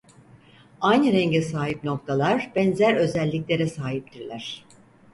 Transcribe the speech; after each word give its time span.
Aynı 0.81 1.11
renge 1.11 1.41
sahip 1.41 1.83
noktalar 1.83 2.51
benzer 2.55 2.93
özelliklere 2.95 3.67
sahiptirler. 3.67 4.65